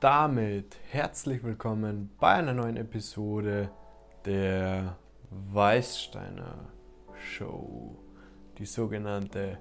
damit 0.00 0.78
herzlich 0.90 1.44
willkommen 1.44 2.08
bei 2.18 2.32
einer 2.32 2.54
neuen 2.54 2.78
Episode 2.78 3.70
der 4.24 4.96
Weißsteiner 5.28 6.70
Show, 7.18 7.98
die 8.56 8.64
sogenannte 8.64 9.58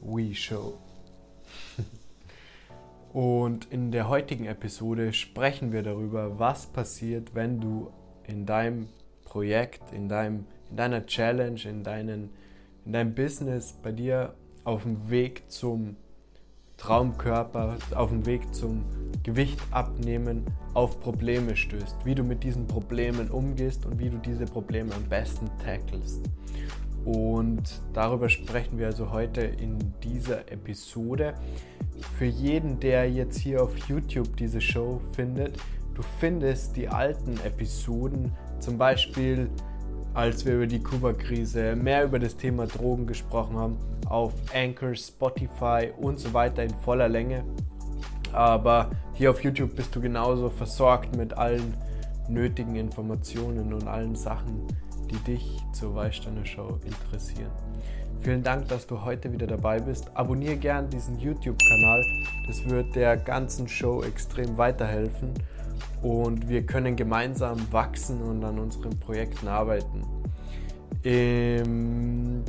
We 0.00 0.34
Show. 0.34 0.78
Und 3.12 3.70
in 3.70 3.92
der 3.92 4.08
heutigen 4.08 4.46
Episode 4.46 5.12
sprechen 5.12 5.70
wir 5.70 5.82
darüber, 5.82 6.38
was 6.38 6.66
passiert, 6.66 7.34
wenn 7.34 7.60
du 7.60 7.92
in 8.26 8.46
deinem 8.46 8.88
Projekt, 9.26 9.92
in, 9.92 10.08
deinem, 10.08 10.46
in 10.70 10.78
deiner 10.78 11.04
Challenge, 11.04 11.60
in, 11.62 11.84
deinen, 11.84 12.30
in 12.86 12.92
deinem 12.94 13.14
Business 13.14 13.74
bei 13.74 13.92
dir 13.92 14.34
auf 14.64 14.84
dem 14.84 15.10
Weg 15.10 15.50
zum 15.50 15.96
Traumkörper, 16.76 17.76
auf 17.94 18.10
dem 18.10 18.26
Weg 18.26 18.54
zum 18.54 18.84
Gewicht 19.22 19.58
abnehmen, 19.70 20.44
auf 20.74 21.00
Probleme 21.00 21.56
stößt, 21.56 22.04
wie 22.04 22.14
du 22.14 22.22
mit 22.22 22.44
diesen 22.44 22.66
Problemen 22.66 23.30
umgehst 23.30 23.86
und 23.86 23.98
wie 23.98 24.10
du 24.10 24.18
diese 24.18 24.44
Probleme 24.44 24.94
am 24.94 25.04
besten 25.04 25.50
tackelst. 25.64 26.28
Und 27.04 27.82
darüber 27.92 28.28
sprechen 28.28 28.78
wir 28.78 28.86
also 28.86 29.10
heute 29.10 29.42
in 29.42 29.78
dieser 30.02 30.50
Episode. 30.50 31.34
Für 32.18 32.24
jeden, 32.24 32.80
der 32.80 33.10
jetzt 33.10 33.38
hier 33.38 33.62
auf 33.62 33.76
YouTube 33.88 34.36
diese 34.36 34.60
Show 34.60 35.00
findet, 35.12 35.56
du 35.94 36.02
findest 36.18 36.76
die 36.76 36.88
alten 36.88 37.38
Episoden, 37.44 38.32
zum 38.58 38.78
Beispiel 38.78 39.50
als 40.14 40.46
wir 40.46 40.54
über 40.54 40.66
die 40.66 40.82
Kuba-Krise, 40.82 41.74
mehr 41.76 42.04
über 42.04 42.18
das 42.18 42.36
Thema 42.36 42.66
Drogen 42.66 43.06
gesprochen 43.06 43.56
haben, 43.56 43.76
auf 44.06 44.32
Anchor, 44.54 44.94
Spotify 44.94 45.90
und 45.96 46.18
so 46.20 46.32
weiter 46.32 46.62
in 46.62 46.70
voller 46.70 47.08
Länge. 47.08 47.44
Aber 48.32 48.90
hier 49.14 49.30
auf 49.30 49.42
YouTube 49.42 49.74
bist 49.76 49.94
du 49.94 50.00
genauso 50.00 50.50
versorgt 50.50 51.16
mit 51.16 51.36
allen 51.36 51.74
nötigen 52.28 52.76
Informationen 52.76 53.72
und 53.74 53.86
allen 53.86 54.14
Sachen, 54.14 54.66
die 55.10 55.18
dich 55.18 55.58
zur 55.72 55.94
Weißsteiner 55.94 56.46
Show 56.46 56.78
interessieren. 56.84 57.50
Vielen 58.20 58.42
Dank, 58.42 58.68
dass 58.68 58.86
du 58.86 59.04
heute 59.04 59.32
wieder 59.32 59.46
dabei 59.46 59.80
bist. 59.80 60.10
Abonniere 60.16 60.56
gern 60.56 60.88
diesen 60.88 61.18
YouTube-Kanal. 61.18 62.04
Das 62.46 62.64
wird 62.64 62.94
der 62.94 63.16
ganzen 63.16 63.68
Show 63.68 64.02
extrem 64.02 64.56
weiterhelfen 64.56 65.34
und 66.02 66.48
wir 66.48 66.64
können 66.66 66.96
gemeinsam 66.96 67.72
wachsen 67.72 68.22
und 68.22 68.44
an 68.44 68.58
unseren 68.58 68.98
Projekten 68.98 69.48
arbeiten. 69.48 70.04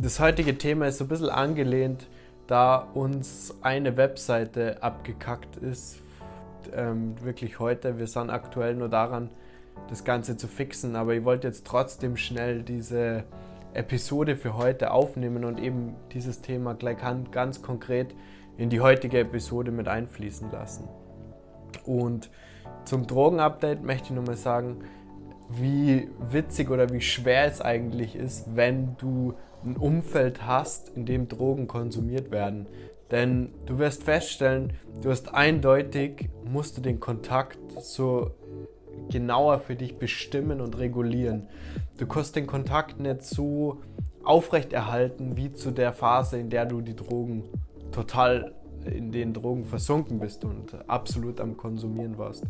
Das 0.02 0.19
heutige 0.19 0.58
Thema 0.58 0.88
ist 0.88 1.00
so 1.00 1.05
ein 1.05 1.08
bisschen 1.09 1.30
angelehnt, 1.30 2.08
da 2.47 2.78
uns 2.78 3.53
eine 3.61 3.97
Webseite 3.97 4.81
abgekackt 4.81 5.58
ist. 5.58 5.97
Ähm, 6.73 7.16
wirklich 7.22 7.59
heute. 7.59 7.97
Wir 8.00 8.08
sind 8.08 8.30
aktuell 8.30 8.75
nur 8.75 8.89
daran, 8.89 9.30
das 9.89 10.03
Ganze 10.03 10.38
zu 10.38 10.47
fixen. 10.47 10.95
Aber 10.95 11.13
ich 11.16 11.23
wollte 11.25 11.47
jetzt 11.47 11.66
trotzdem 11.66 12.17
schnell 12.17 12.63
diese 12.63 13.23
Episode 13.73 14.36
für 14.38 14.56
heute 14.56 14.91
aufnehmen 14.91 15.44
und 15.44 15.59
eben 15.59 15.95
dieses 16.13 16.41
Thema 16.41 16.75
gleich 16.75 16.97
ganz 17.31 17.61
konkret 17.61 18.16
in 18.58 18.69
die 18.69 18.80
heutige 18.80 19.19
Episode 19.19 19.72
mit 19.72 19.88
einfließen 19.88 20.50
lassen. 20.52 20.88
Und 21.86 22.30
zum 22.86 23.08
Drogenupdate 23.08 23.83
möchte 23.83 24.05
ich 24.05 24.11
nur 24.11 24.23
mal 24.23 24.38
sagen, 24.38 24.78
wie 25.50 26.09
witzig 26.31 26.69
oder 26.69 26.89
wie 26.89 27.02
schwer 27.02 27.45
es 27.45 27.61
eigentlich 27.61 28.16
ist, 28.16 28.55
wenn 28.55 28.95
du 28.97 29.33
ein 29.64 29.78
Umfeld 29.78 30.45
hast, 30.45 30.89
in 30.89 31.06
dem 31.06 31.28
Drogen 31.28 31.67
konsumiert 31.67 32.31
werden. 32.31 32.67
Denn 33.11 33.50
du 33.66 33.78
wirst 33.78 34.03
feststellen, 34.03 34.73
du 35.02 35.11
hast 35.11 35.33
eindeutig, 35.33 36.30
musst 36.44 36.78
du 36.78 36.81
den 36.81 37.00
Kontakt 37.00 37.59
so 37.80 38.31
genauer 39.09 39.59
für 39.59 39.75
dich 39.75 39.97
bestimmen 39.97 40.62
und 40.62 40.78
regulieren. 40.79 41.47
Du 41.97 42.07
kannst 42.07 42.35
den 42.35 42.47
Kontakt 42.47 43.00
nicht 43.00 43.24
so 43.24 43.81
aufrechterhalten 44.24 45.38
wie 45.38 45.53
zu 45.53 45.72
der 45.72 45.94
Phase, 45.94 46.40
in 46.40 46.50
der 46.50 46.66
du 46.66 46.81
die 46.81 46.95
Drogen 46.95 47.44
total 47.91 48.53
in 48.85 49.12
den 49.12 49.34
Drogen 49.34 49.66
versunken 49.66 50.19
bist 50.19 50.46
und 50.46 50.75
absolut 50.88 51.40
am 51.40 51.57
Konsumieren 51.57 52.18
warst. 52.18 52.44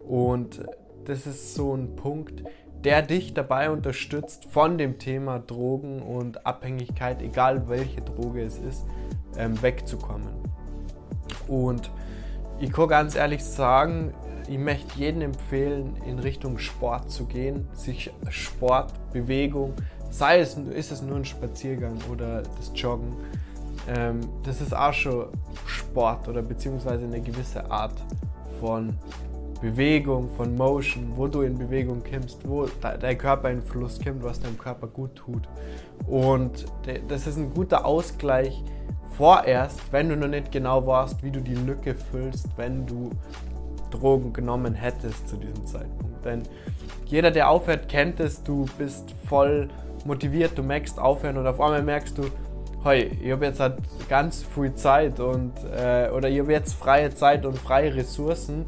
Und 0.00 0.64
das 1.04 1.26
ist 1.26 1.54
so 1.54 1.74
ein 1.74 1.96
Punkt, 1.96 2.42
der 2.84 3.02
dich 3.02 3.34
dabei 3.34 3.70
unterstützt, 3.70 4.44
von 4.46 4.78
dem 4.78 4.98
Thema 4.98 5.38
Drogen 5.38 6.02
und 6.02 6.46
Abhängigkeit, 6.46 7.22
egal 7.22 7.68
welche 7.68 8.00
Droge 8.00 8.42
es 8.42 8.58
ist, 8.58 8.84
ähm, 9.36 9.60
wegzukommen. 9.62 10.28
Und 11.48 11.90
ich 12.60 12.72
kann 12.72 12.88
ganz 12.88 13.14
ehrlich 13.14 13.44
sagen, 13.44 14.14
ich 14.48 14.58
möchte 14.58 14.98
jedem 14.98 15.22
empfehlen, 15.22 15.96
in 16.06 16.18
Richtung 16.18 16.58
Sport 16.58 17.10
zu 17.10 17.26
gehen, 17.26 17.66
sich 17.72 18.12
Sport, 18.30 18.92
Bewegung, 19.12 19.74
sei 20.10 20.38
es, 20.38 20.54
ist 20.56 20.92
es 20.92 21.02
nur 21.02 21.16
ein 21.16 21.24
Spaziergang 21.24 21.98
oder 22.10 22.42
das 22.42 22.70
Joggen, 22.74 23.16
ähm, 23.88 24.20
das 24.44 24.60
ist 24.60 24.74
auch 24.74 24.92
schon 24.92 25.26
Sport 25.66 26.28
oder 26.28 26.42
beziehungsweise 26.42 27.04
eine 27.04 27.20
gewisse 27.20 27.70
Art 27.70 27.94
von 28.60 28.94
Bewegung, 29.60 30.28
von 30.36 30.54
Motion, 30.54 31.12
wo 31.14 31.26
du 31.26 31.42
in 31.42 31.56
Bewegung 31.56 32.02
kommst, 32.02 32.46
wo 32.46 32.66
dein 32.80 33.16
Körper 33.16 33.50
in 33.50 33.62
Fluss 33.62 33.98
kommt, 34.02 34.22
was 34.22 34.40
deinem 34.40 34.58
Körper 34.58 34.86
gut 34.86 35.14
tut. 35.16 35.48
Und 36.06 36.66
das 37.08 37.26
ist 37.26 37.36
ein 37.36 37.52
guter 37.54 37.84
Ausgleich 37.84 38.62
vorerst, 39.16 39.80
wenn 39.92 40.08
du 40.10 40.16
noch 40.16 40.28
nicht 40.28 40.52
genau 40.52 40.86
weißt, 40.86 41.22
wie 41.22 41.30
du 41.30 41.40
die 41.40 41.54
Lücke 41.54 41.94
füllst, 41.94 42.48
wenn 42.56 42.86
du 42.86 43.10
Drogen 43.90 44.32
genommen 44.32 44.74
hättest 44.74 45.28
zu 45.28 45.36
diesem 45.36 45.64
Zeitpunkt. 45.64 46.24
Denn 46.24 46.42
jeder, 47.06 47.30
der 47.30 47.48
aufhört, 47.48 47.88
kennt 47.88 48.20
es, 48.20 48.42
du 48.42 48.66
bist 48.78 49.14
voll 49.26 49.68
motiviert, 50.04 50.52
du 50.56 50.62
merkst 50.62 50.98
aufhören 50.98 51.38
und 51.38 51.46
auf 51.46 51.60
einmal 51.60 51.82
merkst 51.82 52.18
du, 52.18 52.24
hey, 52.82 53.10
ich 53.22 53.32
habe 53.32 53.46
jetzt 53.46 53.60
halt 53.60 53.78
ganz 54.08 54.42
viel 54.42 54.74
Zeit 54.74 55.20
und 55.20 55.52
äh, 55.76 56.10
oder 56.10 56.28
ich 56.28 56.38
habe 56.38 56.52
jetzt 56.52 56.74
freie 56.74 57.14
Zeit 57.14 57.44
und 57.46 57.58
freie 57.58 57.94
Ressourcen. 57.94 58.66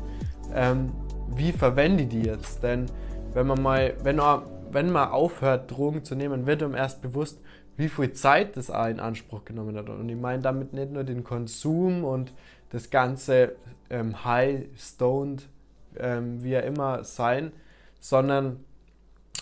Ähm, 0.54 0.92
wie 1.28 1.52
verwende 1.52 2.04
ich 2.04 2.08
die 2.08 2.22
jetzt? 2.22 2.62
Denn 2.62 2.86
wenn 3.34 3.47
man 3.47 3.62
mal, 3.62 3.94
wenn 4.02 4.16
man, 4.16 4.42
wenn 4.70 4.91
man 4.91 5.10
aufhört, 5.10 5.70
Drogen 5.70 6.04
zu 6.04 6.14
nehmen, 6.14 6.47
wird 6.47 6.62
einem 6.62 6.74
erst 6.74 7.02
bewusst, 7.02 7.41
wie 7.76 7.88
viel 7.88 8.12
Zeit 8.12 8.56
das 8.56 8.70
auch 8.70 8.86
in 8.86 8.98
Anspruch 8.98 9.44
genommen 9.44 9.76
hat. 9.76 9.88
Und 9.88 10.08
ich 10.08 10.16
meine 10.16 10.42
damit 10.42 10.72
nicht 10.72 10.91
nur 10.91 11.04
den 11.04 11.22
Konsum 11.22 12.04
und 12.04 12.32
das 12.70 12.91
ganze 12.91 13.52
ähm, 13.88 14.24
High, 14.24 14.64
Stoned, 14.76 15.48
ähm, 15.97 16.42
wie 16.42 16.52
er 16.52 16.64
immer 16.64 17.04
sein, 17.04 17.52
sondern 18.00 18.64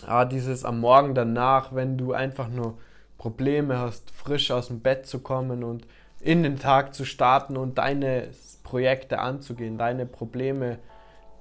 ah, 0.05 0.25
dieses 0.25 0.63
am 0.63 0.79
Morgen 0.79 1.15
danach, 1.15 1.73
wenn 1.73 1.97
du 1.97 2.13
einfach 2.13 2.47
nur 2.47 2.77
Probleme 3.17 3.79
hast, 3.79 4.11
frisch 4.11 4.51
aus 4.51 4.67
dem 4.67 4.79
Bett 4.79 5.05
zu 5.05 5.19
kommen 5.19 5.63
und 5.63 5.87
in 6.19 6.43
den 6.43 6.57
Tag 6.59 6.93
zu 6.93 7.05
starten 7.05 7.57
und 7.57 7.77
deine 7.77 8.29
Projekte 8.63 9.19
anzugehen, 9.19 9.77
deine 9.77 10.05
Probleme, 10.05 10.79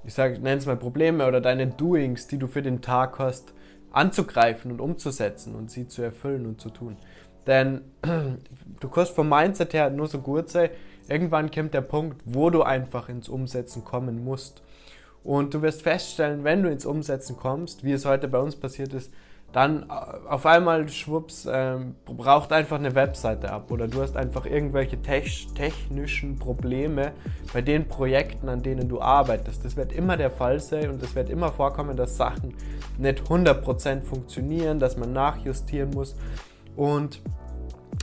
ich 0.05 0.15
sage, 0.15 0.35
nenne 0.35 0.59
es 0.59 0.67
mal 0.67 0.77
Probleme 0.77 1.27
oder 1.27 1.41
deine 1.41 1.67
Doings, 1.67 2.29
die 2.29 2.39
du 2.39 2.47
für 2.47 2.63
den 2.63 2.83
Tag 2.83 3.19
hast, 3.19 3.53
anzugreifen 3.91 4.71
und 4.71 4.81
umzusetzen 4.81 5.55
und 5.55 5.71
sie 5.71 5.89
zu 5.89 6.03
erfüllen 6.03 6.47
und 6.47 6.61
zu 6.61 6.71
tun. 6.71 6.97
Denn 7.47 7.83
du 8.81 8.89
kannst 8.89 9.13
vom 9.13 9.29
Mindset 9.29 9.73
her 9.73 9.91
nur 9.91 10.09
so 10.09 10.19
gut 10.19 10.51
sein, 10.51 10.71
irgendwann 11.09 11.51
kommt 11.51 11.75
der 11.75 11.81
Punkt, 11.81 12.21
wo 12.25 12.51
du 12.51 12.63
einfach 12.63 13.09
ins 13.09 13.29
Umsetzen 13.29 13.85
kommen 13.85 14.25
musst. 14.25 14.63
Und 15.25 15.55
du 15.55 15.63
wirst 15.63 15.83
feststellen, 15.83 16.45
wenn 16.45 16.63
du 16.63 16.71
ins 16.71 16.87
Umsetzen 16.87 17.37
kommst, 17.37 17.83
wie 17.83 17.93
es 17.93 18.05
heute 18.05 18.29
bei 18.29 18.39
uns 18.39 18.55
passiert 18.55 18.93
ist, 18.93 19.13
dann 19.53 19.85
äh, 19.85 20.29
auf 20.29 20.45
einmal 20.45 20.89
schwupps 20.89 21.49
ähm, 21.51 21.95
braucht 22.05 22.53
einfach 22.53 22.79
eine 22.79 22.95
Webseite 22.95 23.51
ab 23.51 23.71
oder 23.71 23.89
du 23.89 24.03
hast 24.03 24.17
einfach 24.17 24.45
irgendwelche 24.45 25.01
technischen 25.01 26.39
Probleme 26.39 27.13
bei 27.53 27.63
den 27.63 27.89
Projekten, 27.89 28.49
an 28.49 28.63
denen 28.63 28.89
du 28.89 29.01
arbeitest. 29.01 29.65
Das 29.65 29.77
wird 29.77 29.93
immer 29.93 30.17
der 30.17 30.31
Fall 30.31 30.61
sein 30.61 30.91
und 30.91 31.03
es 31.03 31.15
wird 31.15 31.31
immer 31.31 31.53
vorkommen, 31.53 31.97
dass 31.97 32.17
Sachen 32.17 32.55
nicht 32.99 33.23
100% 33.23 34.03
funktionieren, 34.03 34.79
dass 34.79 34.97
man 34.97 35.13
nachjustieren 35.13 35.91
muss 35.91 36.17
und 36.77 37.21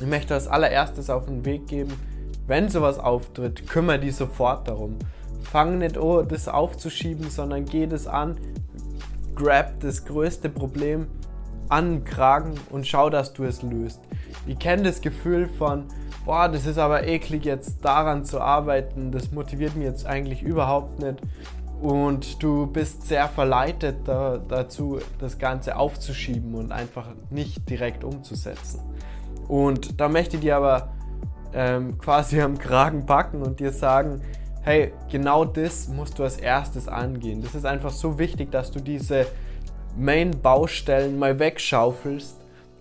ich 0.02 0.08
möchte 0.08 0.34
als 0.34 0.48
allererstes 0.48 1.10
auf 1.10 1.26
den 1.26 1.46
Weg 1.46 1.68
geben, 1.68 1.94
wenn 2.48 2.68
sowas 2.68 2.98
auftritt, 2.98 3.68
kümmere 3.70 4.00
dich 4.00 4.16
sofort 4.16 4.68
darum. 4.68 4.98
Fang 5.44 5.78
nicht 5.78 5.98
an, 5.98 6.24
das 6.24 6.48
aufzuschieben, 6.48 7.30
sondern 7.30 7.66
geh 7.66 7.86
das 7.86 8.08
an, 8.08 8.38
grab 9.36 9.80
das 9.82 10.06
größte 10.06 10.50
Problem 10.50 11.08
an 11.70 12.04
Kragen 12.04 12.56
und 12.70 12.88
schau, 12.88 13.10
dass 13.10 13.34
du 13.34 13.44
es 13.44 13.62
löst. 13.62 14.02
Ich 14.46 14.60
kenne 14.60 14.84
das 14.84 15.02
Gefühl 15.02 15.48
von, 15.48 15.86
boah, 16.26 16.50
das 16.50 16.66
ist 16.66 16.78
aber 16.78 17.08
eklig 17.08 17.46
jetzt 17.46 17.84
daran 17.84 18.26
zu 18.26 18.42
arbeiten, 18.42 19.12
das 19.12 19.32
motiviert 19.32 19.76
mich 19.76 19.86
jetzt 19.86 20.06
eigentlich 20.06 20.42
überhaupt 20.42 21.00
nicht. 21.00 21.22
Und 21.82 22.42
du 22.42 22.68
bist 22.68 23.08
sehr 23.08 23.28
verleitet 23.28 23.98
da, 24.06 24.38
dazu, 24.38 25.00
das 25.20 25.38
Ganze 25.38 25.76
aufzuschieben 25.76 26.56
und 26.56 26.72
einfach 26.72 27.10
nicht 27.30 27.70
direkt 27.70 28.06
umzusetzen. 28.06 28.80
Und 29.50 30.00
da 30.00 30.08
möchte 30.08 30.38
ich 30.38 30.42
dir 30.44 30.56
aber 30.56 30.94
ähm, 31.54 31.98
quasi 31.98 32.42
am 32.42 32.58
Kragen 32.58 33.06
packen 33.06 33.42
und 33.42 33.60
dir 33.60 33.74
sagen, 33.74 34.22
hey, 34.62 34.94
genau 35.12 35.44
das 35.44 35.90
musst 35.90 36.20
du 36.20 36.24
als 36.24 36.38
erstes 36.38 36.88
angehen. 36.88 37.44
Das 37.44 37.54
ist 37.54 37.66
einfach 37.66 37.92
so 37.92 38.18
wichtig, 38.18 38.50
dass 38.52 38.72
du 38.72 38.80
diese 38.80 39.26
Main-Baustellen 39.98 41.20
mal 41.20 41.40
wegschaufelst 41.40 42.38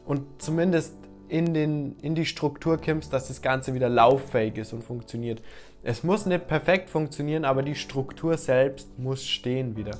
und 0.06 0.42
zumindest 0.42 0.94
in, 1.28 1.54
den, 1.54 1.96
in 2.00 2.14
die 2.14 2.26
Struktur 2.26 2.78
kommst, 2.78 3.12
dass 3.12 3.28
das 3.28 3.42
Ganze 3.42 3.74
wieder 3.74 3.88
lauffähig 3.88 4.58
ist 4.58 4.72
und 4.72 4.84
funktioniert. 4.84 5.42
Es 5.82 6.04
muss 6.04 6.26
nicht 6.26 6.46
perfekt 6.46 6.90
funktionieren, 6.90 7.44
aber 7.44 7.62
die 7.62 7.74
Struktur 7.74 8.36
selbst 8.36 8.98
muss 8.98 9.26
stehen 9.26 9.76
wieder. 9.76 9.96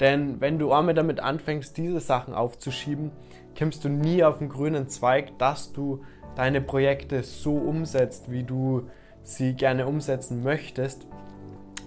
Denn 0.00 0.40
wenn 0.40 0.58
du 0.58 0.72
einmal 0.72 0.94
damit 0.94 1.20
anfängst, 1.20 1.76
diese 1.76 2.00
Sachen 2.00 2.34
aufzuschieben, 2.34 3.10
kommst 3.58 3.84
du 3.84 3.88
nie 3.88 4.22
auf 4.22 4.38
den 4.38 4.48
grünen 4.48 4.88
Zweig, 4.88 5.36
dass 5.38 5.72
du 5.72 6.04
deine 6.36 6.60
Projekte 6.60 7.22
so 7.24 7.54
umsetzt, 7.54 8.30
wie 8.30 8.44
du 8.44 8.88
sie 9.22 9.54
gerne 9.54 9.86
umsetzen 9.86 10.42
möchtest. 10.44 11.06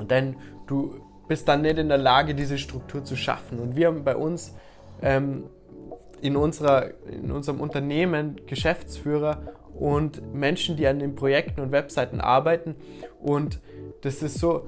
Denn 0.10 0.36
du 0.68 0.96
bist 1.32 1.48
dann 1.48 1.62
nicht 1.62 1.78
in 1.78 1.88
der 1.88 1.98
Lage, 1.98 2.36
diese 2.36 2.58
Struktur 2.58 3.06
zu 3.06 3.16
schaffen. 3.16 3.60
Und 3.60 3.78
wir 3.78 3.88
haben 3.88 4.04
bei 4.04 4.18
uns 4.18 4.54
ähm, 5.02 5.46
in, 6.22 6.36
unserer, 6.36 6.90
in 7.10 7.32
unserem 7.32 7.62
Unternehmen 7.62 8.42
Geschäftsführer 8.48 9.42
und 9.74 10.34
Menschen, 10.34 10.76
die 10.76 10.86
an 10.88 11.00
den 11.00 11.16
Projekten 11.16 11.62
und 11.62 11.72
Webseiten 11.72 12.20
arbeiten. 12.20 12.76
Und 13.22 13.62
das 14.02 14.22
ist 14.22 14.40
so, 14.40 14.68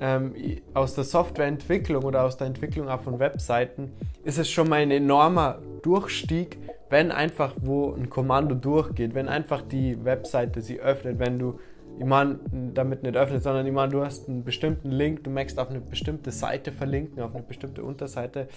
ähm, 0.00 0.32
aus 0.72 0.94
der 0.94 1.04
Softwareentwicklung 1.04 2.02
oder 2.02 2.24
aus 2.24 2.38
der 2.38 2.46
Entwicklung 2.46 2.88
auch 2.88 3.02
von 3.02 3.18
Webseiten 3.18 3.92
ist 4.24 4.38
es 4.38 4.48
schon 4.48 4.66
mal 4.66 4.76
ein 4.76 4.90
enormer 4.90 5.58
Durchstieg, 5.82 6.56
wenn 6.88 7.12
einfach 7.12 7.52
wo 7.60 7.92
ein 7.92 8.08
Kommando 8.08 8.54
durchgeht, 8.54 9.14
wenn 9.14 9.28
einfach 9.28 9.60
die 9.60 10.02
Webseite 10.06 10.62
sie 10.62 10.80
öffnet, 10.80 11.18
wenn 11.18 11.38
du 11.38 11.58
ich 11.98 12.04
meine, 12.04 12.38
damit 12.74 13.02
nicht 13.02 13.16
öffnet, 13.16 13.42
sondern 13.42 13.66
ich 13.66 13.72
meine, 13.72 13.90
du 13.90 14.04
hast 14.04 14.28
einen 14.28 14.44
bestimmten 14.44 14.90
Link, 14.90 15.24
du 15.24 15.30
möchtest 15.30 15.58
auf 15.58 15.70
eine 15.70 15.80
bestimmte 15.80 16.30
Seite 16.30 16.70
verlinken, 16.70 17.22
auf 17.22 17.34
eine 17.34 17.42
bestimmte 17.42 17.82
Unterseite, 17.82 18.48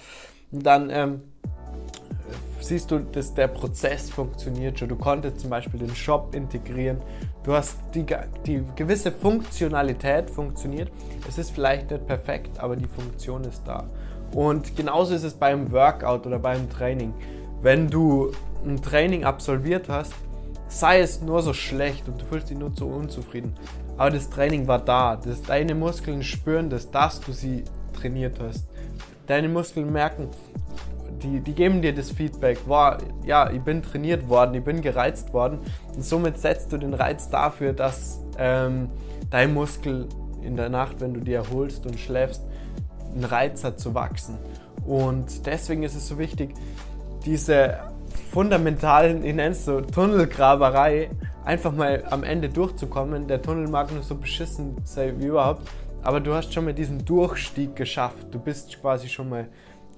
dann 0.51 0.89
ähm, 0.91 1.21
siehst 2.59 2.91
du, 2.91 2.99
dass 2.99 3.33
der 3.33 3.47
Prozess 3.47 4.09
funktioniert 4.09 4.77
schon. 4.77 4.89
Du 4.89 4.95
konntest 4.95 5.39
zum 5.39 5.49
Beispiel 5.49 5.79
den 5.79 5.95
Shop 5.95 6.35
integrieren. 6.35 6.97
Du 7.43 7.53
hast 7.53 7.77
die, 7.95 8.05
die 8.45 8.63
gewisse 8.75 9.11
Funktionalität 9.11 10.29
funktioniert. 10.29 10.91
Es 11.27 11.37
ist 11.37 11.51
vielleicht 11.51 11.89
nicht 11.89 12.05
perfekt, 12.05 12.59
aber 12.59 12.75
die 12.75 12.87
Funktion 12.87 13.43
ist 13.45 13.63
da. 13.65 13.89
Und 14.33 14.75
genauso 14.77 15.15
ist 15.15 15.23
es 15.23 15.33
beim 15.33 15.71
Workout 15.71 16.27
oder 16.27 16.39
beim 16.39 16.69
Training. 16.69 17.13
Wenn 17.61 17.89
du 17.89 18.31
ein 18.65 18.81
Training 18.81 19.23
absolviert 19.23 19.89
hast, 19.89 20.13
sei 20.71 21.01
es 21.01 21.21
nur 21.21 21.41
so 21.41 21.53
schlecht 21.53 22.07
und 22.07 22.21
du 22.21 22.25
fühlst 22.25 22.49
dich 22.49 22.57
nur 22.57 22.71
so 22.73 22.87
unzufrieden, 22.87 23.53
aber 23.97 24.11
das 24.11 24.29
Training 24.29 24.67
war 24.67 24.79
da. 24.79 25.17
Das, 25.17 25.41
deine 25.43 25.75
Muskeln 25.75 26.23
spüren 26.23 26.69
das, 26.69 26.89
dass 26.89 27.19
du 27.19 27.33
sie 27.33 27.65
trainiert 27.93 28.39
hast. 28.39 28.67
Deine 29.27 29.49
Muskeln 29.49 29.91
merken, 29.91 30.29
die, 31.21 31.41
die 31.41 31.53
geben 31.53 31.81
dir 31.81 31.93
das 31.93 32.09
Feedback, 32.09 32.59
wow, 32.65 32.97
ja, 33.23 33.51
ich 33.51 33.61
bin 33.61 33.83
trainiert 33.83 34.27
worden, 34.27 34.55
ich 34.55 34.63
bin 34.63 34.81
gereizt 34.81 35.33
worden. 35.33 35.59
Und 35.93 36.03
somit 36.03 36.39
setzt 36.39 36.71
du 36.71 36.77
den 36.77 36.93
Reiz 36.93 37.29
dafür, 37.29 37.73
dass 37.73 38.21
ähm, 38.39 38.89
dein 39.29 39.53
Muskel 39.53 40.07
in 40.41 40.55
der 40.55 40.69
Nacht, 40.69 41.01
wenn 41.01 41.13
du 41.13 41.19
dir 41.19 41.37
erholst 41.37 41.85
und 41.85 41.99
schläfst, 41.99 42.41
einen 43.13 43.25
Reiz 43.25 43.63
hat 43.63 43.79
zu 43.79 43.93
wachsen. 43.93 44.37
Und 44.85 45.45
deswegen 45.45 45.83
ist 45.83 45.95
es 45.95 46.07
so 46.07 46.17
wichtig, 46.17 46.55
diese 47.25 47.77
fundamentalen, 48.31 49.23
ich 49.23 49.35
nenne 49.35 49.51
es 49.51 49.65
so, 49.65 49.81
Tunnelgraberei 49.81 51.09
einfach 51.43 51.71
mal 51.71 52.03
am 52.09 52.23
Ende 52.23 52.49
durchzukommen. 52.49 53.27
Der 53.27 53.41
Tunnel 53.41 53.67
mag 53.67 53.91
nur 53.91 54.03
so 54.03 54.15
beschissen 54.15 54.75
sein 54.83 55.19
wie 55.19 55.27
überhaupt, 55.27 55.67
aber 56.01 56.19
du 56.19 56.33
hast 56.33 56.53
schon 56.53 56.65
mal 56.65 56.73
diesen 56.73 57.03
Durchstieg 57.05 57.75
geschafft. 57.75 58.27
Du 58.31 58.39
bist 58.39 58.79
quasi 58.81 59.09
schon 59.09 59.29
mal 59.29 59.47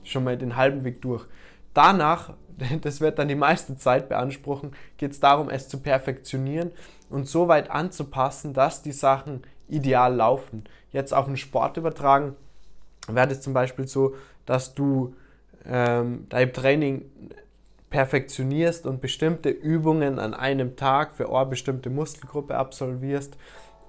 schon 0.04 0.24
mal 0.24 0.38
den 0.38 0.56
halben 0.56 0.84
Weg 0.84 1.02
durch. 1.02 1.26
Danach, 1.74 2.34
das 2.82 3.02
wird 3.02 3.20
dann 3.20 3.28
die 3.28 3.36
meiste 3.36 3.78
Zeit 3.78 4.10
beanspruchen, 4.10 4.72
geht 4.98 5.12
es 5.12 5.20
darum, 5.20 5.50
es 5.50 5.68
zu 5.68 5.80
perfektionieren 5.80 6.72
und 7.10 7.28
so 7.28 7.48
weit 7.48 7.72
anzupassen, 7.72 8.54
dass 8.54 8.82
die 8.82 8.92
Sachen 8.92 9.44
ideal 9.68 10.16
laufen. 10.16 10.64
Jetzt 10.92 11.14
auf 11.14 11.26
den 11.26 11.38
Sport 11.38 11.78
übertragen, 11.78 12.36
wäre 13.08 13.32
es 13.32 13.42
zum 13.42 13.54
Beispiel 13.54 13.88
so, 13.88 14.16
dass 14.46 14.76
du 14.76 15.16
ähm, 15.66 16.26
dein 16.30 16.52
Training 16.54 17.06
perfektionierst 17.94 18.88
und 18.88 19.02
bestimmte 19.02 19.50
Übungen 19.50 20.18
an 20.18 20.34
einem 20.34 20.76
Tag 20.76 21.14
für 21.14 21.32
eine 21.32 21.46
bestimmte 21.46 21.92
Muskelgruppe 21.92 22.56
absolvierst 22.56 23.38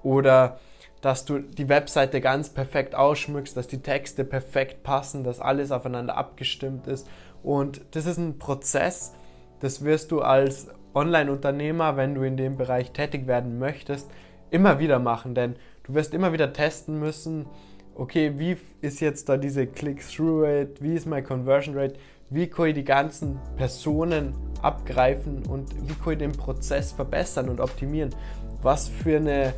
oder 0.03 0.59
dass 1.01 1.25
du 1.25 1.39
die 1.39 1.69
Webseite 1.69 2.21
ganz 2.21 2.49
perfekt 2.49 2.93
ausschmückst, 2.93 3.57
dass 3.57 3.67
die 3.67 3.81
Texte 3.81 4.23
perfekt 4.23 4.83
passen, 4.83 5.23
dass 5.23 5.39
alles 5.39 5.71
aufeinander 5.71 6.17
abgestimmt 6.17 6.85
ist. 6.85 7.09
Und 7.41 7.81
das 7.95 8.05
ist 8.05 8.17
ein 8.17 8.37
Prozess, 8.37 9.11
das 9.59 9.83
wirst 9.83 10.11
du 10.11 10.21
als 10.21 10.67
Online-Unternehmer, 10.93 11.97
wenn 11.97 12.13
du 12.13 12.21
in 12.21 12.37
dem 12.37 12.57
Bereich 12.57 12.91
tätig 12.91 13.25
werden 13.25 13.57
möchtest, 13.57 14.07
immer 14.51 14.77
wieder 14.77 14.99
machen, 14.99 15.33
denn 15.33 15.55
du 15.81 15.95
wirst 15.95 16.13
immer 16.13 16.31
wieder 16.31 16.53
testen 16.53 16.99
müssen, 16.99 17.47
okay, 17.95 18.33
wie 18.37 18.57
ist 18.81 18.99
jetzt 18.99 19.29
da 19.29 19.37
diese 19.37 19.65
Click-Through-Rate, 19.65 20.75
wie 20.81 20.93
ist 20.93 21.07
meine 21.07 21.23
Conversion 21.23 21.75
Rate, 21.75 21.95
wie 22.29 22.47
kann 22.47 22.67
ich 22.67 22.75
die 22.75 22.83
ganzen 22.83 23.39
Personen 23.55 24.33
abgreifen 24.61 25.43
und 25.47 25.69
wie 25.87 25.93
kann 25.93 26.13
ich 26.13 26.19
den 26.19 26.31
Prozess 26.31 26.91
verbessern 26.91 27.49
und 27.49 27.59
optimieren, 27.59 28.13
was 28.61 28.87
für 28.87 29.17
eine 29.17 29.53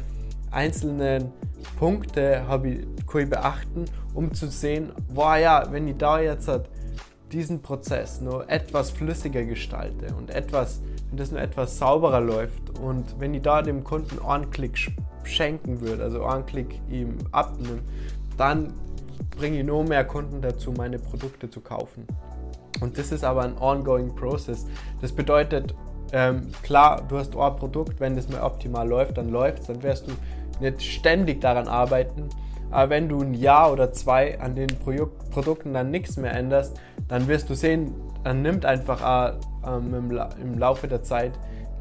einzelnen 0.51 1.31
Punkte 1.77 2.47
habe 2.47 2.69
ich, 2.69 3.07
kann 3.07 3.21
ich 3.21 3.29
beachten, 3.29 3.85
um 4.13 4.33
zu 4.33 4.47
sehen, 4.47 4.91
wow, 5.09 5.37
ja, 5.37 5.67
wenn 5.71 5.87
ich 5.87 5.97
da 5.97 6.19
jetzt 6.19 6.47
halt 6.47 6.69
diesen 7.31 7.61
Prozess 7.61 8.21
nur 8.21 8.49
etwas 8.49 8.91
flüssiger 8.91 9.43
gestalte 9.43 10.13
und 10.15 10.29
etwas, 10.29 10.81
wenn 11.09 11.17
das 11.17 11.31
nur 11.31 11.41
etwas 11.41 11.77
sauberer 11.77 12.21
läuft 12.21 12.79
und 12.79 13.19
wenn 13.19 13.33
ich 13.33 13.41
da 13.41 13.61
dem 13.61 13.83
Kunden 13.83 14.23
einen 14.25 14.49
Klick 14.49 14.91
schenken 15.23 15.81
würde, 15.81 16.03
also 16.03 16.25
einen 16.25 16.45
Klick 16.45 16.79
ihm 16.89 17.17
abnimmt, 17.31 17.83
dann 18.37 18.73
bringe 19.37 19.59
ich 19.59 19.65
nur 19.65 19.83
mehr 19.83 20.05
Kunden 20.05 20.41
dazu, 20.41 20.71
meine 20.71 20.99
Produkte 20.99 21.49
zu 21.49 21.61
kaufen. 21.61 22.07
Und 22.81 22.97
das 22.97 23.11
ist 23.11 23.23
aber 23.23 23.43
ein 23.43 23.57
ongoing 23.57 24.15
process. 24.15 24.65
Das 25.01 25.11
bedeutet, 25.11 25.73
ähm, 26.13 26.51
klar, 26.63 27.03
du 27.07 27.17
hast 27.17 27.35
ein 27.35 27.55
Produkt, 27.55 27.99
wenn 27.99 28.15
das 28.15 28.29
mal 28.29 28.41
optimal 28.41 28.87
läuft, 28.87 29.17
dann 29.17 29.29
läuft 29.29 29.59
es, 29.59 29.67
dann 29.67 29.83
wirst 29.83 30.07
du 30.07 30.11
nicht 30.59 30.81
ständig 30.81 31.41
daran 31.41 31.67
arbeiten. 31.67 32.29
Aber 32.71 32.89
wenn 32.89 33.07
du 33.07 33.21
ein 33.21 33.33
Jahr 33.33 33.71
oder 33.71 33.93
zwei 33.93 34.39
an 34.39 34.55
den 34.55 34.67
Pro 34.67 35.09
Produkten 35.31 35.73
dann 35.73 35.91
nichts 35.91 36.17
mehr 36.17 36.33
änderst, 36.33 36.79
dann 37.07 37.27
wirst 37.27 37.49
du 37.49 37.55
sehen, 37.55 37.93
dann 38.23 38.41
nimmt 38.41 38.65
einfach 38.65 39.35
ähm, 39.65 39.93
im, 39.93 40.11
La 40.11 40.29
im, 40.41 40.57
Laufe 40.57 40.87
der 40.87 41.03
Zeit 41.03 41.33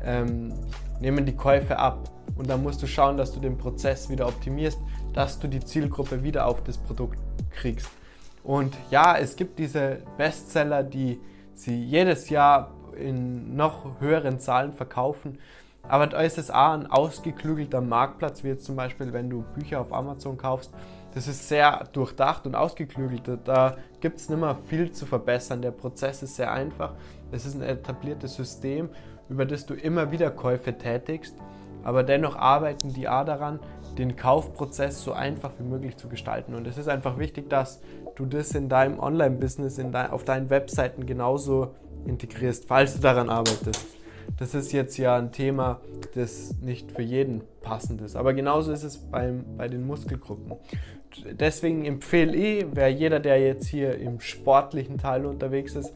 ähm, 0.05 0.53
nehmen 1.01 1.27
die 1.27 1.35
Käufe 1.35 1.79
ab. 1.79 2.11
Und 2.37 2.51
dann 2.51 2.63
musst 2.63 2.83
du 2.83 2.87
schauen, 2.87 3.17
dass 3.17 3.33
du 3.33 3.41
den 3.41 3.57
Prozess 3.57 4.11
wieder 4.11 4.29
optimierst, 4.29 4.79
dass 5.15 5.39
du 5.39 5.49
die 5.49 5.61
Zielgruppe 5.61 6.23
wieder 6.23 6.47
auf 6.47 6.63
das 6.63 6.77
Produkt 6.77 7.19
kriegst. 7.51 7.91
Und 8.47 8.77
ja, 8.93 9.19
es 9.19 9.35
gibt 9.35 9.59
diese 9.59 9.99
Bestseller, 10.17 10.85
die 10.85 11.21
sie 11.55 11.83
jedes 11.83 12.31
Jahr 12.31 12.71
in 12.97 13.57
noch 13.57 14.01
höheren 14.01 14.39
Zahlen 14.39 14.73
verkaufen. 14.73 15.39
Aber 15.83 16.07
da 16.07 16.21
ist 16.21 16.39
es 16.39 16.51
auch 16.51 16.73
ein 16.73 16.87
ausgeklügelter 16.87 17.81
Marktplatz, 17.81 18.45
wie 18.45 18.49
jetzt 18.49 18.65
zum 18.65 18.77
Beispiel, 18.77 19.13
wenn 19.13 19.29
du 19.29 19.45
Bücher 19.55 19.81
auf 19.81 19.93
Amazon 19.93 20.37
kaufst. 20.37 20.73
Das 21.13 21.27
ist 21.27 21.49
sehr 21.49 21.89
durchdacht 21.93 22.47
und 22.47 22.55
ausgeklügelt. 22.55 23.23
Da 23.45 23.77
gibt 24.01 24.19
es 24.19 24.29
nicht 24.29 24.39
mehr 24.39 24.57
viel 24.69 24.93
zu 24.93 25.07
verbessern. 25.07 25.61
Der 25.61 25.73
Prozess 25.73 26.23
ist 26.23 26.37
sehr 26.37 26.53
einfach. 26.53 26.93
Es 27.33 27.47
ist 27.47 27.57
ein 27.57 27.63
etabliertes 27.63 28.37
System, 28.37 28.91
über 29.29 29.45
das 29.45 29.67
du 29.67 29.75
immer 29.75 30.13
wieder 30.13 30.31
Käufe 30.31 30.73
tätigst. 30.79 31.35
Aber 31.87 32.03
dennoch 32.03 32.37
arbeiten 32.37 32.93
die 32.93 33.09
auch 33.09 33.25
daran, 33.25 33.61
den 33.97 34.17
Kaufprozess 34.17 35.03
so 35.03 35.13
einfach 35.13 35.53
wie 35.59 35.65
möglich 35.65 35.97
zu 35.97 36.09
gestalten. 36.09 36.55
Und 36.55 36.67
es 36.67 36.79
ist 36.79 36.89
einfach 36.89 37.19
wichtig, 37.19 37.49
dass 37.49 37.81
du 38.17 38.27
das 38.27 38.51
in 38.55 38.69
deinem 38.69 38.99
Online-Business, 38.99 39.77
dein, 39.77 40.11
auf 40.11 40.25
deinen 40.25 40.51
Webseiten 40.51 41.07
genauso 41.07 41.75
integrierst, 42.05 42.67
falls 42.67 42.95
du 42.95 43.01
daran 43.01 43.31
arbeitest 43.31 43.97
das 44.39 44.55
ist 44.55 44.73
jetzt 44.73 44.97
ja 44.99 45.17
ein 45.17 45.33
Thema, 45.33 45.81
das 46.15 46.55
nicht 46.61 46.93
für 46.93 47.03
jeden 47.03 47.43
passend 47.63 48.03
ist. 48.03 48.17
Aber 48.17 48.35
genauso 48.35 48.73
ist 48.73 48.83
es 48.83 48.99
beim, 48.99 49.45
bei 49.57 49.69
den 49.69 49.87
Muskelgruppen. 49.87 50.53
Deswegen 51.33 51.85
empfehle 51.85 52.35
ich, 52.35 52.67
wer 52.73 52.89
jeder, 52.89 53.21
der 53.21 53.41
jetzt 53.41 53.67
hier 53.69 53.97
im 53.99 54.21
sportlichen 54.21 54.99
Teil 54.99 55.25
unterwegs 55.25 55.75
ist, 55.75 55.95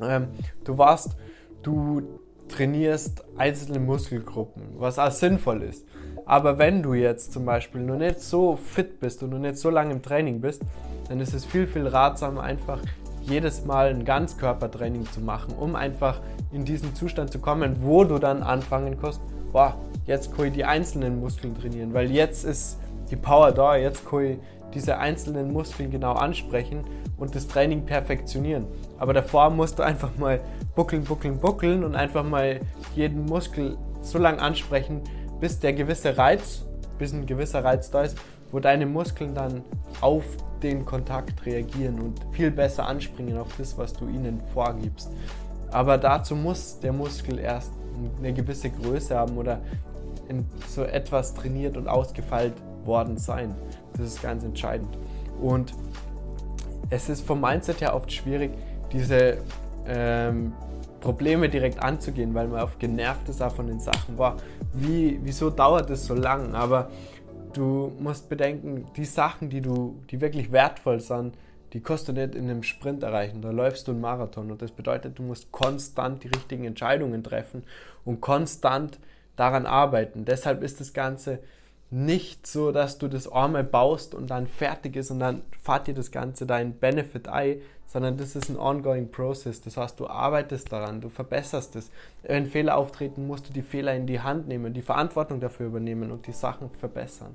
ähm, 0.00 0.28
du 0.64 0.78
warst, 0.78 1.16
du 1.62 2.02
trainierst 2.48 3.24
einzelne 3.36 3.78
Muskelgruppen, 3.78 4.62
was 4.78 4.98
auch 4.98 5.10
sinnvoll 5.10 5.62
ist. 5.62 5.86
Aber 6.26 6.58
wenn 6.58 6.82
du 6.82 6.94
jetzt 6.94 7.32
zum 7.32 7.44
Beispiel 7.44 7.80
nur 7.80 7.96
nicht 7.96 8.20
so 8.20 8.56
fit 8.56 9.00
bist 9.00 9.22
und 9.22 9.30
nur 9.30 9.38
nicht 9.38 9.56
so 9.56 9.70
lange 9.70 9.92
im 9.92 10.02
Training 10.02 10.40
bist, 10.40 10.62
dann 11.08 11.20
ist 11.20 11.32
es 11.32 11.44
viel, 11.44 11.66
viel 11.66 11.86
ratsamer, 11.86 12.42
einfach 12.42 12.80
jedes 13.22 13.64
Mal 13.64 13.88
ein 13.88 14.04
Ganzkörpertraining 14.04 15.06
zu 15.10 15.20
machen, 15.20 15.54
um 15.58 15.74
einfach 15.74 16.20
in 16.52 16.64
diesen 16.64 16.94
Zustand 16.94 17.32
zu 17.32 17.38
kommen, 17.38 17.76
wo 17.80 18.04
du 18.04 18.18
dann 18.18 18.42
anfangen 18.42 18.98
kannst, 19.00 19.20
boah, 19.52 19.74
jetzt 20.06 20.34
kann 20.36 20.46
ich 20.46 20.52
die 20.52 20.64
einzelnen 20.64 21.20
Muskeln 21.20 21.58
trainieren, 21.58 21.94
weil 21.94 22.10
jetzt 22.10 22.44
ist 22.44 22.78
die 23.10 23.16
Power 23.16 23.52
da, 23.52 23.76
jetzt 23.76 24.08
kann 24.08 24.24
ich 24.24 24.38
diese 24.74 24.98
einzelnen 24.98 25.52
Muskeln 25.52 25.90
genau 25.90 26.12
ansprechen 26.12 26.84
und 27.16 27.34
das 27.34 27.48
Training 27.48 27.84
perfektionieren. 27.84 28.66
Aber 28.98 29.12
davor 29.12 29.50
musst 29.50 29.78
du 29.78 29.82
einfach 29.82 30.16
mal 30.16 30.40
buckeln, 30.74 31.04
buckeln, 31.04 31.38
buckeln 31.38 31.84
und 31.84 31.94
einfach 31.94 32.24
mal 32.24 32.60
jeden 32.94 33.24
Muskel 33.24 33.76
so 34.02 34.18
lange 34.18 34.40
ansprechen, 34.40 35.02
bis 35.40 35.58
der 35.58 35.72
gewisse 35.72 36.16
Reiz, 36.16 36.64
bis 36.98 37.12
ein 37.12 37.26
gewisser 37.26 37.64
Reiz 37.64 37.90
da 37.90 38.02
ist, 38.02 38.18
wo 38.50 38.60
deine 38.60 38.86
Muskeln 38.86 39.34
dann 39.34 39.62
auf 40.00 40.24
den 40.62 40.84
Kontakt 40.84 41.44
reagieren 41.46 42.00
und 42.00 42.20
viel 42.32 42.50
besser 42.50 42.86
anspringen 42.86 43.38
auf 43.38 43.48
das, 43.58 43.76
was 43.78 43.92
du 43.92 44.08
ihnen 44.08 44.40
vorgibst. 44.52 45.10
Aber 45.70 45.98
dazu 45.98 46.34
muss 46.34 46.80
der 46.80 46.92
Muskel 46.92 47.38
erst 47.38 47.72
eine 48.18 48.32
gewisse 48.32 48.70
Größe 48.70 49.16
haben 49.16 49.36
oder 49.36 49.60
so 50.68 50.82
etwas 50.82 51.34
trainiert 51.34 51.76
und 51.76 51.88
ausgefeilt 51.88 52.54
worden 52.84 53.18
sein. 53.18 53.54
Das 53.98 54.06
ist 54.06 54.22
ganz 54.22 54.44
entscheidend. 54.44 54.96
Und 55.40 55.74
es 56.90 57.08
ist 57.08 57.26
vom 57.26 57.40
Mindset 57.40 57.80
her 57.80 57.94
oft 57.94 58.10
schwierig, 58.12 58.52
diese 58.92 59.38
ähm, 59.86 60.52
Probleme 61.00 61.48
direkt 61.48 61.82
anzugehen, 61.82 62.34
weil 62.34 62.48
man 62.48 62.60
oft 62.60 62.78
genervt 62.80 63.28
ist 63.28 63.42
auch 63.42 63.54
von 63.54 63.66
den 63.66 63.80
Sachen. 63.80 64.16
Boah, 64.16 64.36
wie, 64.72 65.20
wieso 65.22 65.50
dauert 65.50 65.90
das 65.90 66.06
so 66.06 66.14
lang? 66.14 66.54
Aber 66.54 66.90
du 67.52 67.92
musst 67.98 68.28
bedenken, 68.28 68.86
die 68.96 69.04
Sachen, 69.04 69.50
die 69.50 69.60
du, 69.60 70.00
die 70.10 70.20
wirklich 70.20 70.50
wertvoll 70.50 71.00
sind, 71.00 71.34
die 71.72 71.80
kostet 71.80 72.16
nicht 72.16 72.34
in 72.34 72.44
einem 72.44 72.62
Sprint 72.62 73.02
erreichen. 73.02 73.42
Da 73.42 73.50
läufst 73.50 73.86
du 73.88 73.92
einen 73.92 74.00
Marathon 74.00 74.50
und 74.50 74.62
das 74.62 74.70
bedeutet, 74.70 75.18
du 75.18 75.22
musst 75.22 75.52
konstant 75.52 76.24
die 76.24 76.28
richtigen 76.28 76.64
Entscheidungen 76.64 77.22
treffen 77.22 77.62
und 78.04 78.20
konstant 78.20 78.98
daran 79.36 79.66
arbeiten. 79.66 80.24
Deshalb 80.24 80.62
ist 80.62 80.80
das 80.80 80.94
Ganze 80.94 81.40
nicht 81.90 82.46
so, 82.46 82.70
dass 82.70 82.98
du 82.98 83.08
das 83.08 83.30
einmal 83.30 83.64
baust 83.64 84.14
und 84.14 84.28
dann 84.30 84.46
fertig 84.46 84.96
ist 84.96 85.10
und 85.10 85.20
dann 85.20 85.42
fahrt 85.62 85.86
dir 85.86 85.94
das 85.94 86.10
Ganze 86.10 86.46
dein 86.46 86.78
Benefit 86.78 87.28
ein, 87.28 87.62
sondern 87.86 88.18
das 88.18 88.36
ist 88.36 88.50
ein 88.50 88.58
ongoing 88.58 89.10
process. 89.10 89.62
Das 89.62 89.78
heißt, 89.78 89.98
du 89.98 90.06
arbeitest 90.06 90.70
daran, 90.70 91.00
du 91.00 91.08
verbesserst 91.08 91.74
es. 91.76 91.90
Wenn 92.22 92.46
Fehler 92.46 92.76
auftreten, 92.76 93.26
musst 93.26 93.48
du 93.48 93.52
die 93.52 93.62
Fehler 93.62 93.94
in 93.94 94.06
die 94.06 94.20
Hand 94.20 94.46
nehmen, 94.46 94.74
die 94.74 94.82
Verantwortung 94.82 95.40
dafür 95.40 95.66
übernehmen 95.66 96.12
und 96.12 96.26
die 96.26 96.32
Sachen 96.32 96.70
verbessern. 96.70 97.34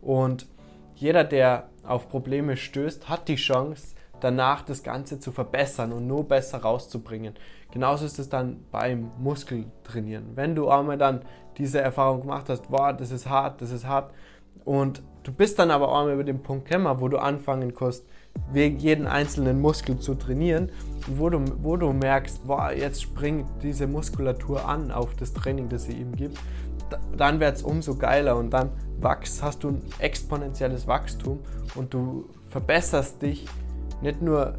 Und 0.00 0.46
jeder, 0.94 1.24
der 1.24 1.68
auf 1.82 2.08
Probleme 2.08 2.56
stößt, 2.56 3.08
hat 3.08 3.26
die 3.26 3.36
Chance, 3.36 3.96
danach 4.20 4.62
das 4.62 4.82
Ganze 4.82 5.20
zu 5.20 5.32
verbessern 5.32 5.92
und 5.92 6.06
nur 6.06 6.26
besser 6.26 6.58
rauszubringen. 6.58 7.34
Genauso 7.72 8.04
ist 8.04 8.18
es 8.18 8.28
dann 8.28 8.64
beim 8.70 9.10
Muskeltrainieren. 9.18 10.36
Wenn 10.36 10.54
du 10.54 10.68
einmal 10.68 10.98
dann 10.98 11.22
diese 11.58 11.80
Erfahrung 11.80 12.22
gemacht 12.22 12.48
hast, 12.48 12.70
wow, 12.70 12.96
das 12.96 13.10
ist 13.10 13.28
hart, 13.28 13.60
das 13.60 13.70
ist 13.70 13.86
hart, 13.86 14.12
und 14.64 15.02
du 15.22 15.32
bist 15.32 15.58
dann 15.58 15.70
aber 15.70 15.88
einmal 15.88 16.12
über 16.12 16.24
den 16.24 16.42
Punkt 16.42 16.68
gekommen, 16.68 17.00
wo 17.00 17.08
du 17.08 17.18
anfangen 17.18 17.74
kannst, 17.74 18.04
jeden 18.52 19.06
einzelnen 19.06 19.60
Muskel 19.60 19.98
zu 19.98 20.14
trainieren, 20.14 20.70
wo 21.06 21.30
du, 21.30 21.42
wo 21.62 21.76
du 21.76 21.92
merkst, 21.92 22.42
wow, 22.44 22.70
jetzt 22.70 23.02
springt 23.02 23.46
diese 23.62 23.86
Muskulatur 23.86 24.68
an 24.68 24.90
auf 24.90 25.14
das 25.14 25.32
Training, 25.32 25.68
das 25.70 25.84
sie 25.84 25.92
ihm 25.92 26.14
gibt, 26.14 26.38
dann 27.16 27.40
wird 27.40 27.56
es 27.56 27.62
umso 27.62 27.96
geiler 27.96 28.36
und 28.36 28.50
dann 28.50 28.70
wachst, 29.00 29.42
hast 29.42 29.64
du 29.64 29.68
ein 29.68 29.82
exponentielles 29.98 30.86
Wachstum 30.86 31.40
und 31.74 31.94
du 31.94 32.28
verbesserst 32.50 33.22
dich 33.22 33.46
nicht 34.02 34.22
nur 34.22 34.54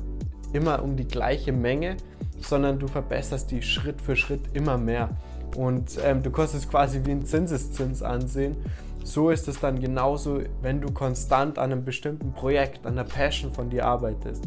immer 0.53 0.81
um 0.81 0.95
die 0.95 1.07
gleiche 1.07 1.51
Menge, 1.51 1.97
sondern 2.41 2.79
du 2.79 2.87
verbesserst 2.87 3.51
die 3.51 3.61
Schritt 3.61 4.01
für 4.01 4.15
Schritt 4.15 4.41
immer 4.53 4.77
mehr. 4.77 5.09
Und 5.55 5.97
ähm, 6.03 6.23
du 6.23 6.31
kannst 6.31 6.55
es 6.55 6.69
quasi 6.69 7.01
wie 7.03 7.11
ein 7.11 7.25
Zinseszins 7.25 8.01
ansehen. 8.01 8.57
So 9.03 9.29
ist 9.29 9.47
es 9.47 9.59
dann 9.59 9.79
genauso, 9.79 10.39
wenn 10.61 10.81
du 10.81 10.91
konstant 10.91 11.57
an 11.57 11.71
einem 11.71 11.85
bestimmten 11.85 12.33
Projekt, 12.33 12.85
an 12.85 12.95
der 12.95 13.03
Passion 13.03 13.51
von 13.51 13.69
dir 13.69 13.85
arbeitest. 13.85 14.43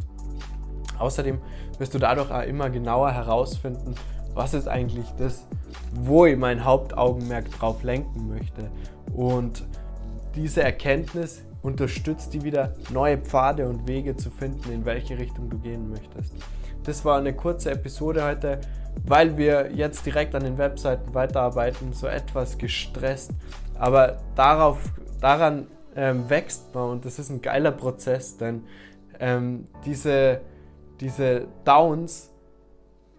Außerdem 0.99 1.39
wirst 1.79 1.95
du 1.95 1.99
dadurch 1.99 2.31
auch 2.31 2.43
immer 2.43 2.71
genauer 2.71 3.11
herausfinden, 3.11 3.95
was 4.35 4.55
ist 4.55 4.69
eigentlich 4.69 5.07
das, 5.19 5.47
wo 5.93 6.27
ich 6.27 6.37
mein 6.37 6.65
Hauptaugenmerk 6.65 7.51
drauf 7.51 7.83
lenken 7.83 8.29
möchte. 8.29 8.71
Und 9.15 9.65
diese 10.35 10.63
Erkenntnis 10.63 11.43
unterstützt 11.63 12.33
die 12.35 12.43
wieder, 12.43 12.75
neue 12.91 13.19
Pfade 13.19 13.69
und 13.69 13.87
Wege 13.87 14.17
zu 14.17 14.31
finden, 14.31 14.71
in 14.73 14.85
welche 14.85 15.19
Richtung 15.19 15.51
du 15.51 15.59
gehen 15.59 15.91
möchtest. 15.91 16.35
Das 16.85 17.05
war 17.05 17.19
eine 17.19 17.35
kurze 17.35 17.71
Episode 17.71 18.25
heute, 18.25 18.61
weil 19.05 19.37
wir 19.37 19.71
jetzt 19.73 20.07
direkt 20.07 20.35
an 20.35 20.45
den 20.45 20.59
Webseiten 20.59 21.15
weiterarbeiten, 21.15 21.93
so 21.93 22.07
etwas 22.07 22.59
gestresst. 22.59 23.33
Aber 23.79 24.19
darauf, 24.35 24.79
daran 25.21 25.67
ähm, 25.97 26.29
wächst 26.29 26.75
man 26.75 26.91
und 26.91 27.05
das 27.05 27.19
ist 27.19 27.31
ein 27.31 27.43
geiler 27.43 27.73
Prozess, 27.73 28.37
denn 28.37 28.65
ähm, 29.19 29.67
diese, 29.85 30.41
diese 31.01 31.47
Downs, 31.65 32.31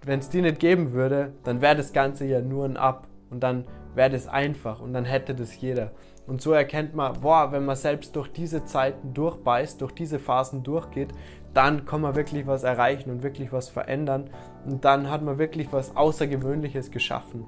wenn 0.03 0.19
es 0.19 0.29
die 0.29 0.41
nicht 0.41 0.59
geben 0.59 0.93
würde, 0.93 1.33
dann 1.43 1.61
wäre 1.61 1.75
das 1.75 1.93
Ganze 1.93 2.25
ja 2.25 2.41
nur 2.41 2.65
ein 2.65 2.77
Up 2.77 3.07
und 3.29 3.41
dann 3.41 3.65
wäre 3.95 4.09
das 4.09 4.27
einfach 4.27 4.79
und 4.79 4.93
dann 4.93 5.05
hätte 5.05 5.35
das 5.35 5.59
jeder. 5.59 5.91
Und 6.25 6.41
so 6.41 6.53
erkennt 6.53 6.95
man, 6.95 7.19
boah, 7.19 7.51
wenn 7.51 7.65
man 7.65 7.75
selbst 7.75 8.15
durch 8.15 8.31
diese 8.31 8.65
Zeiten 8.65 9.13
durchbeißt, 9.13 9.81
durch 9.81 9.91
diese 9.91 10.19
Phasen 10.19 10.63
durchgeht, 10.63 11.09
dann 11.53 11.85
kann 11.85 12.01
man 12.01 12.15
wirklich 12.15 12.47
was 12.47 12.63
erreichen 12.63 13.09
und 13.11 13.23
wirklich 13.23 13.51
was 13.51 13.69
verändern. 13.69 14.29
Und 14.65 14.85
dann 14.85 15.09
hat 15.09 15.21
man 15.21 15.37
wirklich 15.37 15.67
was 15.71 15.95
Außergewöhnliches 15.95 16.91
geschaffen. 16.91 17.45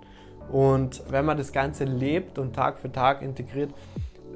Und 0.51 1.03
wenn 1.09 1.25
man 1.25 1.37
das 1.37 1.51
Ganze 1.51 1.85
lebt 1.85 2.37
und 2.37 2.55
Tag 2.55 2.79
für 2.79 2.91
Tag 2.91 3.21
integriert, 3.21 3.73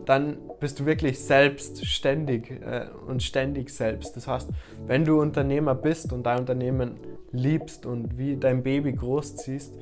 dann 0.05 0.37
bist 0.59 0.79
du 0.79 0.85
wirklich 0.85 1.19
selbstständig 1.19 2.49
äh, 2.49 2.87
und 3.05 3.21
ständig 3.21 3.69
selbst. 3.69 4.15
Das 4.15 4.27
heißt, 4.27 4.49
wenn 4.87 5.05
du 5.05 5.21
Unternehmer 5.21 5.75
bist 5.75 6.11
und 6.11 6.23
dein 6.23 6.39
Unternehmen 6.39 6.95
liebst 7.31 7.85
und 7.85 8.17
wie 8.17 8.35
dein 8.35 8.63
Baby 8.63 8.93
großziehst, 8.93 9.73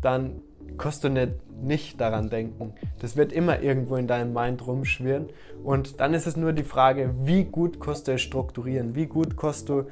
dann 0.00 0.40
kannst 0.78 1.04
du 1.04 1.08
nicht, 1.08 1.32
nicht 1.62 2.00
daran 2.00 2.28
denken. 2.28 2.74
Das 3.00 3.16
wird 3.16 3.32
immer 3.32 3.62
irgendwo 3.62 3.96
in 3.96 4.06
deinem 4.06 4.32
Mind 4.32 4.66
rumschwirren. 4.66 5.28
Und 5.64 6.00
dann 6.00 6.14
ist 6.14 6.26
es 6.26 6.36
nur 6.36 6.52
die 6.52 6.64
Frage, 6.64 7.14
wie 7.22 7.44
gut 7.44 7.80
kannst 7.80 8.08
du 8.08 8.12
es 8.12 8.22
strukturieren, 8.22 8.94
wie 8.94 9.06
gut 9.06 9.36
kannst 9.36 9.68
du 9.68 9.84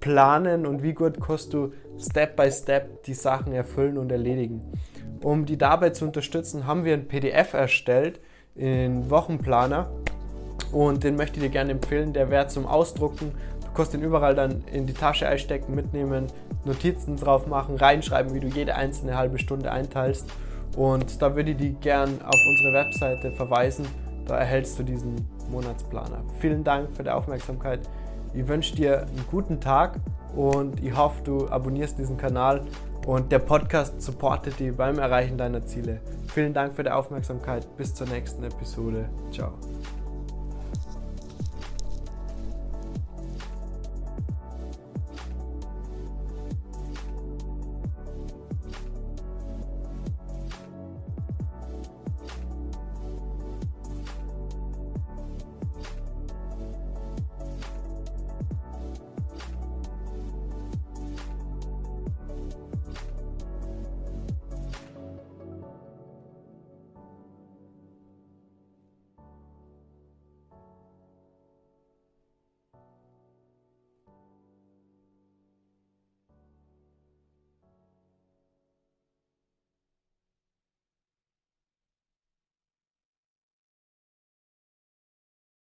planen 0.00 0.66
und 0.66 0.82
wie 0.82 0.94
gut 0.94 1.20
kannst 1.20 1.52
du 1.52 1.72
Step 1.98 2.36
by 2.36 2.50
Step 2.50 3.02
die 3.04 3.14
Sachen 3.14 3.52
erfüllen 3.52 3.98
und 3.98 4.10
erledigen. 4.10 4.62
Um 5.22 5.44
die 5.44 5.58
dabei 5.58 5.90
zu 5.90 6.06
unterstützen, 6.06 6.66
haben 6.66 6.84
wir 6.84 6.94
ein 6.94 7.06
PDF 7.06 7.52
erstellt, 7.52 8.20
in 8.54 9.10
Wochenplaner. 9.10 9.90
Und 10.72 11.04
den 11.04 11.16
möchte 11.16 11.36
ich 11.36 11.42
dir 11.44 11.50
gerne 11.50 11.72
empfehlen. 11.72 12.12
Der 12.12 12.30
wäre 12.30 12.46
zum 12.46 12.66
Ausdrucken. 12.66 13.32
Du 13.60 13.68
kannst 13.74 13.92
den 13.92 14.02
überall 14.02 14.34
dann 14.34 14.64
in 14.72 14.86
die 14.86 14.94
Tasche 14.94 15.28
einstecken, 15.28 15.74
mitnehmen, 15.74 16.26
Notizen 16.64 17.16
drauf 17.16 17.46
machen, 17.46 17.76
reinschreiben, 17.76 18.34
wie 18.34 18.40
du 18.40 18.48
jede 18.48 18.74
einzelne 18.74 19.16
halbe 19.16 19.38
Stunde 19.38 19.72
einteilst. 19.72 20.26
Und 20.76 21.20
da 21.20 21.34
würde 21.34 21.52
ich 21.52 21.56
die 21.56 21.72
gern 21.72 22.20
auf 22.22 22.40
unsere 22.48 22.72
Webseite 22.74 23.32
verweisen. 23.32 23.86
Da 24.26 24.36
erhältst 24.38 24.78
du 24.78 24.82
diesen 24.82 25.16
Monatsplaner. 25.50 26.22
Vielen 26.38 26.62
Dank 26.62 26.94
für 26.96 27.02
die 27.02 27.10
Aufmerksamkeit. 27.10 27.80
Ich 28.32 28.46
wünsche 28.46 28.76
dir 28.76 29.00
einen 29.00 29.24
guten 29.30 29.60
Tag 29.60 29.98
und 30.36 30.82
ich 30.84 30.96
hoffe, 30.96 31.22
du 31.24 31.48
abonnierst 31.48 31.98
diesen 31.98 32.16
Kanal 32.16 32.62
und 33.06 33.32
der 33.32 33.40
Podcast 33.40 34.00
supportet 34.00 34.60
dich 34.60 34.76
beim 34.76 34.98
Erreichen 34.98 35.36
deiner 35.36 35.66
Ziele. 35.66 36.00
Vielen 36.28 36.54
Dank 36.54 36.74
für 36.74 36.84
die 36.84 36.90
Aufmerksamkeit. 36.90 37.66
Bis 37.76 37.94
zur 37.94 38.06
nächsten 38.06 38.44
Episode. 38.44 39.08
Ciao. 39.32 39.52